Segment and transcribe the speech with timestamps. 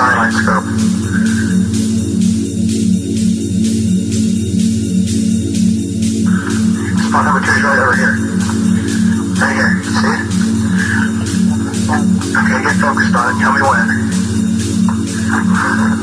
[0.00, 0.64] Starlight scope.
[7.04, 8.16] Spot number two is right over here.
[9.36, 9.84] Right here.
[9.84, 10.24] See it?
[12.32, 13.40] Okay, get focused on it.
[13.40, 13.88] Tell me when.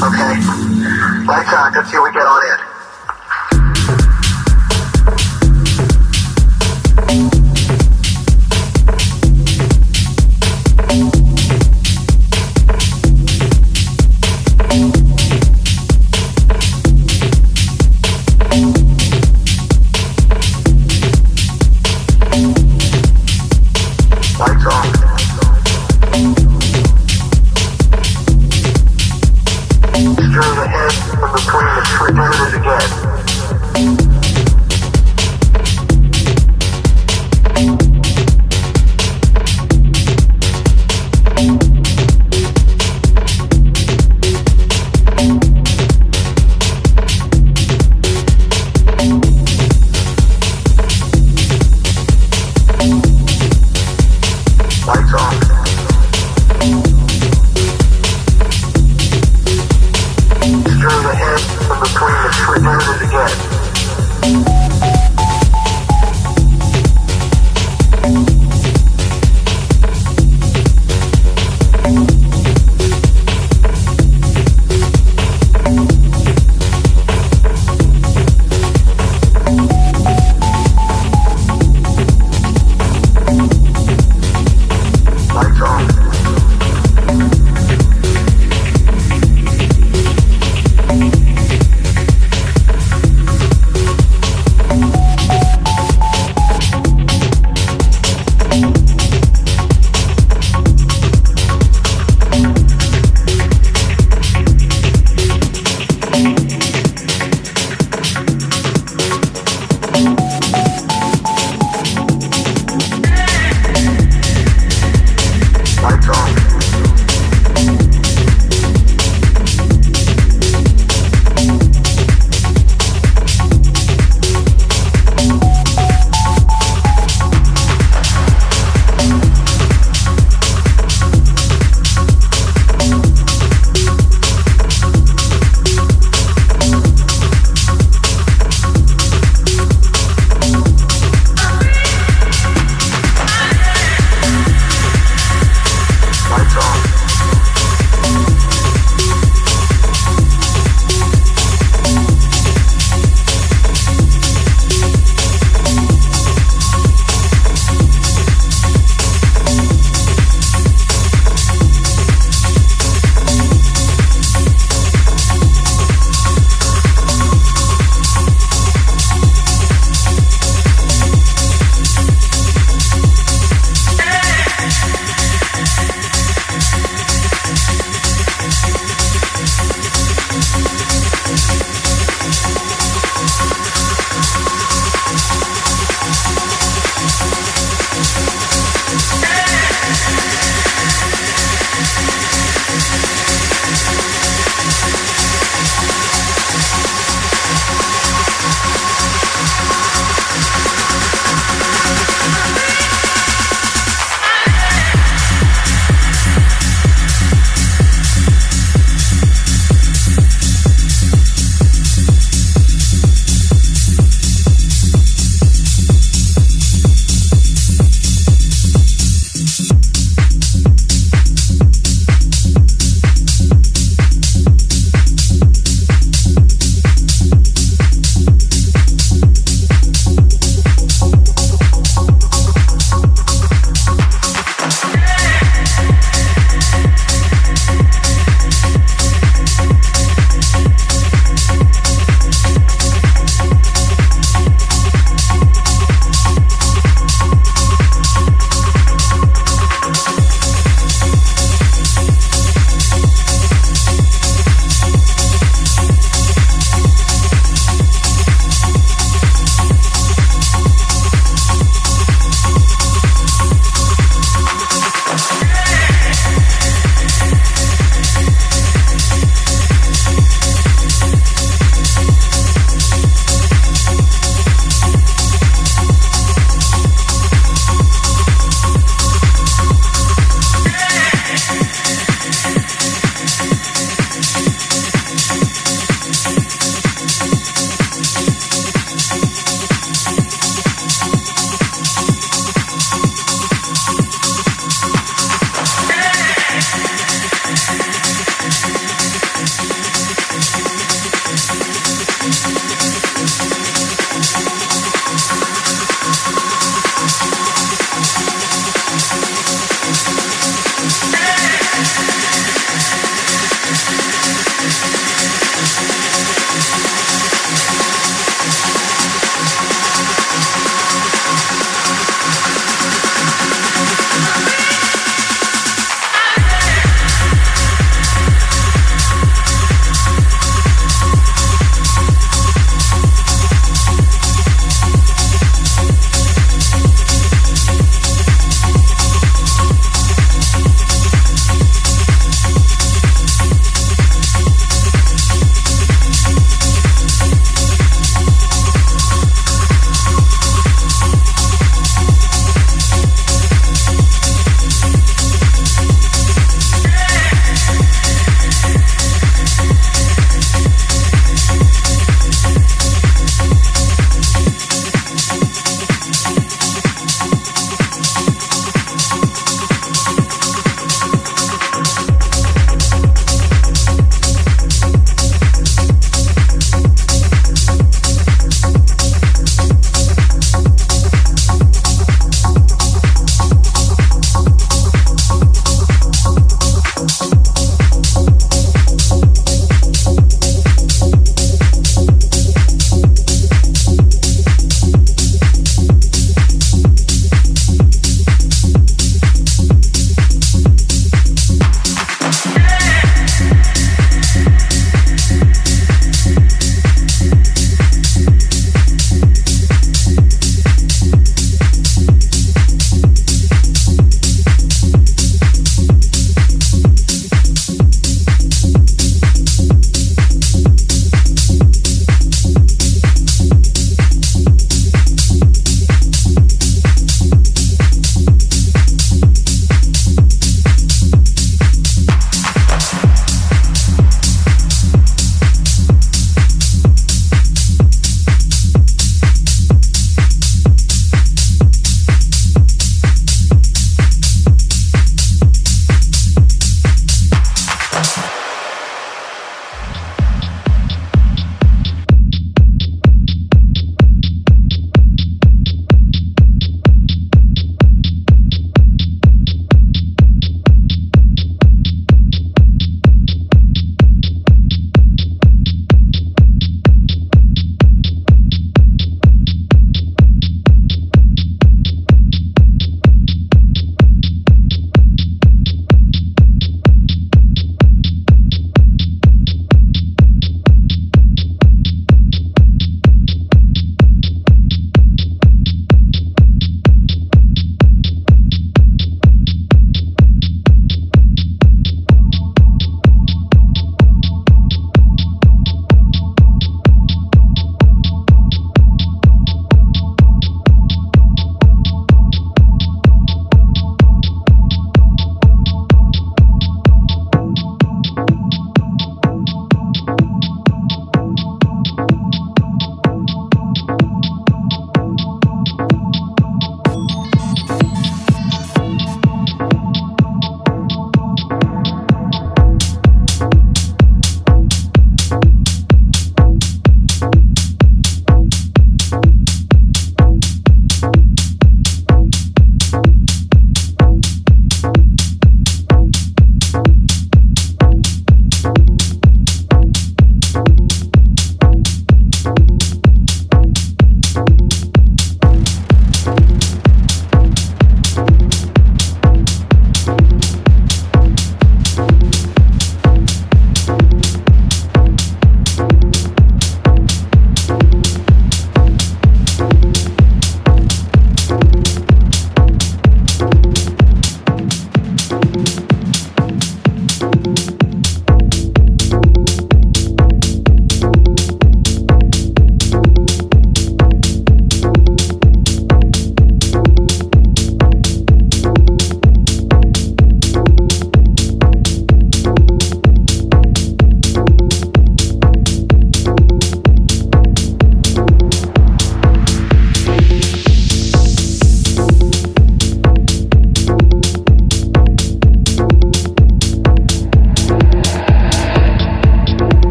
[0.00, 0.40] Okay.
[1.26, 1.74] Lights on.
[1.74, 2.61] Let's see what we get on in.